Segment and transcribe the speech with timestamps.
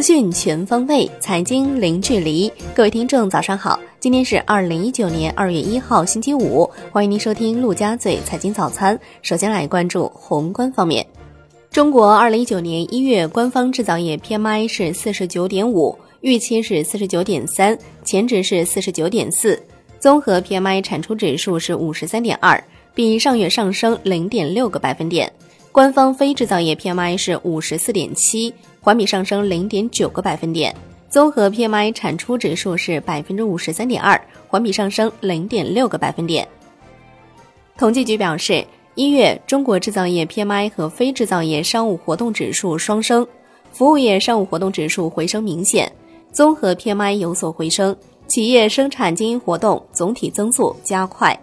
[0.00, 2.50] 资讯全方位，财经零距离。
[2.74, 3.78] 各位听众，早上好！
[4.00, 6.66] 今天是二零一九年二月一号，星期五。
[6.90, 8.98] 欢迎您收听陆家嘴财经早餐。
[9.20, 11.06] 首先来关注宏观方面，
[11.70, 19.62] 中国二零一九年一月官方制造业 PMI 是四十九点五，预期是四十九点三，前值是四十九点四。
[19.98, 25.30] 综合 PMI 产出指数是五十三点二，比上月上升零点六个百分点。
[25.70, 30.74] 官方非制造业 PMI 是五十四点七，环比上升零点九个百分点。
[31.08, 36.46] 综合 PMI 产出指数是百分之五十三点二，环比上升零点六个百分点。
[37.76, 43.26] 统计局表示，一月中国制造业 PMI 和非制造业商务活动指数双升，
[43.72, 45.90] 服务业商务活动指数回升明显，
[46.32, 47.96] 综合 PMI 有所回升，
[48.28, 51.38] 企业生产经营活动总体增速加快。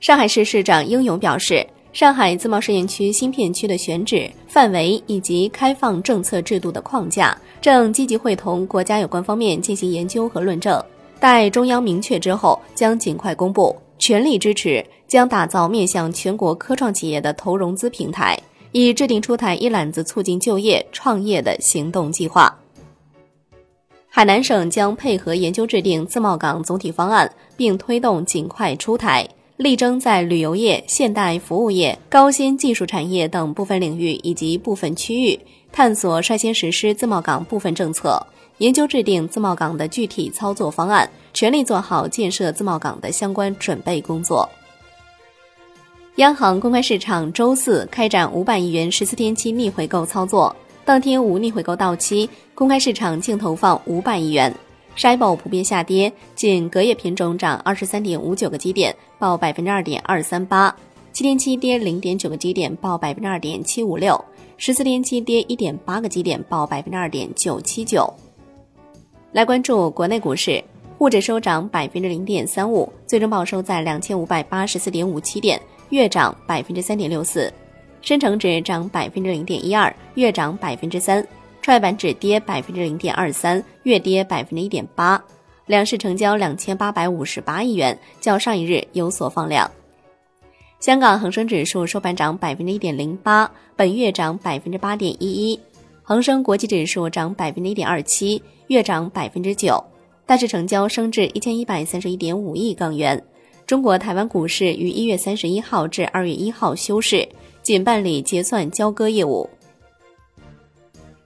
[0.00, 1.66] 上海市市长应勇表示。
[1.92, 10.82] 上海自贸试验区新片区的选址范围以及开放政策制度的框架，正积极会同国家有关方面进行研究和论证。
[11.18, 13.74] 待中央明确之后，将尽快公布。
[13.98, 18.38] 全力支持，将打造面向全国科创企业的投融资平台，
[18.70, 22.56] 已制定出台一揽子促进就业创业的行动计划。
[24.08, 29.28] 海南省将配合研究制定自贸港总体方案，并推动尽快出台。
[29.58, 35.40] 力争在旅游业、现代服务业、高新技术产业等部分领域以及部分区域，
[35.72, 38.24] 探索率先实施自贸港部分政策，
[38.58, 44.48] 研究制定自贸港的具体操作方案，全力做好建设自贸港的相关准备工作。
[46.16, 54.54] 央行公开市场周四开展五百亿元十四天期逆回购操作，当天无逆回购到期，公开市场净投放五百亿元。
[54.98, 60.74] 筛宝普遍下跌，仅隔夜品种涨二十三点五九个基点，报百分之二点二三八；
[61.12, 64.16] 七天期跌零点九个基点，报百分之二点七五六；
[64.56, 68.12] 十四天期跌一点八个基点，报百分之二点九七九。
[69.30, 70.60] 来关注国内股市，
[70.98, 75.60] 沪指收涨百分之零点三五，最终报收在两千五百八十四点五七点，
[75.90, 77.48] 月涨百分之三点六四；
[78.02, 81.24] 深成指涨百分之零点一二，月涨百分之三。
[81.68, 85.22] 创业板指跌百分之零点二三，月跌百分之一点八，
[85.66, 89.70] 两市成交两千八百五十八亿元，较上一日有所放量。
[90.80, 95.60] 香港恒生指数收盘涨百分之一点零八，本月涨百分之八点一一。
[96.02, 99.84] 恒生国际指数涨百分之一点二七，月涨百分之九。
[100.24, 103.22] 大市成交升至一千一百三十一点五亿港元。
[103.66, 107.28] 中国台湾股市于一月三十一号至二月一号休市，
[107.62, 109.50] 仅办理结算交割业务。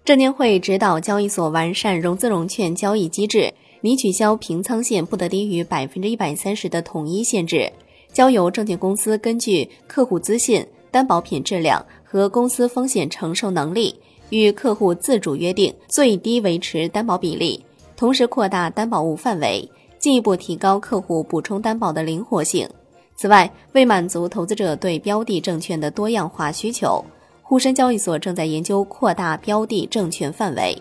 [0.04, 7.72] 证监会指导交易所完善融资融券交易机制，拟取消平仓线不得低于百分之一百三十的统一限制，
[8.12, 13.94] 交由证券公司根据客户资信、担保品质量和公司风险承受能力，
[14.30, 17.64] 与客户自主约定最低维持担保比例，
[17.96, 19.70] 同时扩大担保物范围，
[20.00, 22.69] 进一步提高客户补充担保的灵活性。
[23.14, 27.04] 此外，为满足投资者对标的证券的多样化需求。
[27.52, 30.74] 沪深交易所正在研究扩大标的证券范围。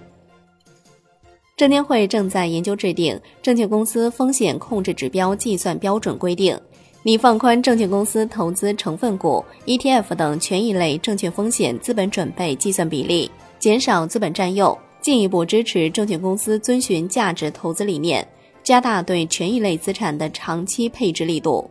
[1.58, 6.58] 证监会正在研究制定证券公司风险控制指标计算标准规定，
[7.04, 18.26] 拟放宽证券公司投资成分股、ETF 等权益类证券风险资本准备计算比例，减少资本占用，进一步支持证券公司遵循价值投资理念，
[18.64, 21.70] 加大对权益类资产的长期配置力度。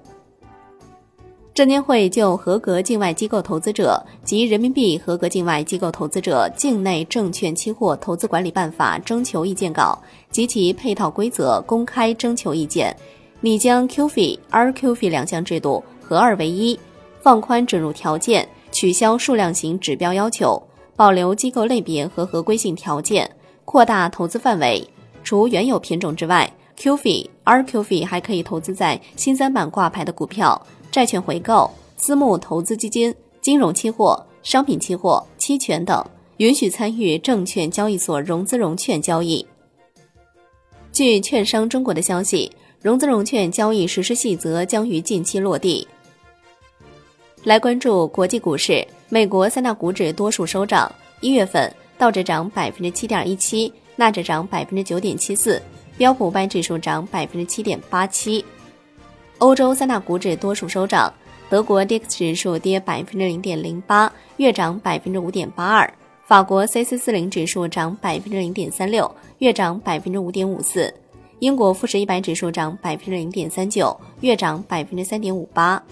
[1.60, 12.96] 证监会就合格境外机构投资者及人民币合格境外机构投资者境内证券期货投资管理办法征求意见稿及其配套规则公开征求意见，
[13.42, 16.80] 拟将 QFI、RQFI 两项制度合二为一，
[17.20, 20.62] 放宽准入条件，取消数量型指标要求，
[20.96, 23.30] 保留机构类别和合规性条件，
[23.66, 24.82] 扩大投资范围。
[25.22, 30.58] 除原有品种之外，QFI、RQFI 还可以投资在新三板挂牌的股票。
[30.90, 36.04] 债券回购、私募投资基金、金融期货、商品期货、期权等，
[36.38, 39.46] 允许参与证券交易所融资融券交易。
[40.92, 42.50] 据券商中国的消息，
[42.82, 45.86] 融资融券交易实施细则将于近期落地。
[47.44, 50.92] 来关注国际股市，美国三大股指多数收涨。
[51.20, 55.62] 一月份，道指涨百分之七点一七，纳指涨百分之九点七四，
[55.96, 58.44] 标普五百指数涨百分之七点八七。
[59.40, 61.10] 欧洲三大股指多数收涨，
[61.48, 65.90] 德国 DAX 指数跌百分之零点零八，月涨百分之五点八二；
[66.26, 70.92] 法国 c c 四零指数涨百分之零点三六，月涨百分之五点五四；
[71.38, 75.82] 英国富时一百指数涨百分之零点三九，月涨百分之三点五八。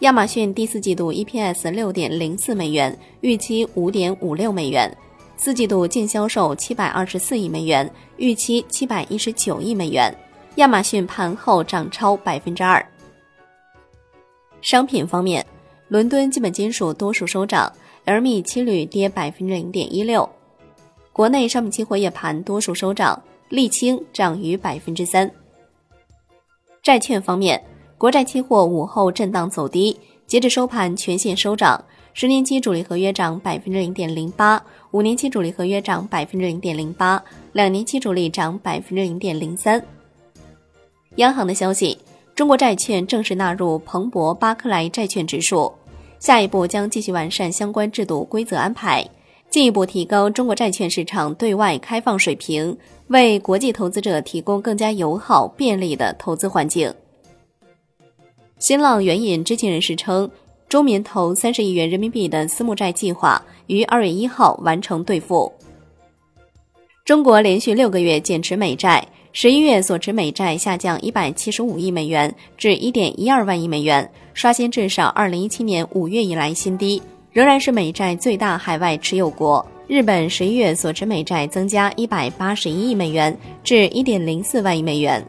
[0.00, 4.94] 亚马逊第四季度 EPS 六点零四美元，预期五点五六美元。
[5.38, 10.14] 四季度净销售七百二十四亿美元，预期七百一十九亿美元。
[10.56, 12.84] 亚马逊盘后涨超百分之二。
[14.62, 15.44] 商品方面，
[15.88, 17.70] 伦敦基本金属多数收涨
[18.06, 20.28] ，LME 期铝跌百分之零点一六。
[21.12, 23.20] 国内商品期货夜盘多数收涨，
[23.50, 25.28] 沥青涨逾百分之三。
[26.82, 27.62] 债券方面，
[27.98, 31.84] 国债期货午后震荡走低，截至收盘全线收涨。
[32.12, 34.62] 十年期主力合约涨百分之零点零八，
[34.92, 37.20] 五年期主力合约涨百分之零点零八，
[37.52, 39.84] 两年期主力涨百分之零点零三。
[41.16, 41.96] 央行的消息，
[42.34, 45.72] 中国债券正式纳入彭博巴克莱债券指数，
[46.18, 49.08] 下一步将继续完善相关制度规则安排，
[49.50, 52.76] 进一步提高中国债券市场对外开放水平，
[53.08, 56.92] 为国际投资者提供更加友好便利的投资环境。
[58.58, 60.30] 新浪援引知情人士称。
[60.66, 65.52] 中民投三十亿元人民币的私募债计划于二月一号完成兑付。
[67.04, 77.02] 中国连续六个月减持美债，十一月所持美债下降一百七十五亿美元至一点一二万亿美元，刷新至少二零一七年五月以来新低，
[77.32, 79.66] 仍然是美债最大海外持有国。
[79.88, 85.20] 日本十一月所持美债增加一百八十一亿美元至一点零四万亿美元。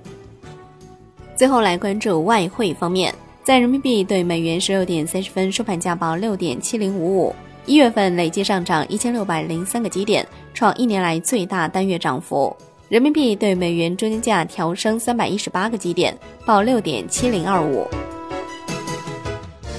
[1.36, 3.12] 最后来关注外汇方面。
[3.44, 7.36] 在人民币对美元十六点三十分收盘价报六点七零五五，
[7.66, 10.24] 一月份累计上涨一千六百零三个基点，
[10.54, 12.56] 创一年来最大单月涨幅。
[12.88, 16.16] 人民币对美元中间价调升三百一十八个基点，
[16.46, 17.88] 报六点七零二五。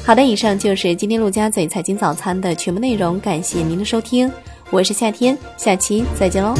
[0.05, 4.31] 好的，以上就是今天陆家嘴财经早餐的全部内容，感谢您的收听，
[4.71, 6.53] 我是夏天，下期再见喽。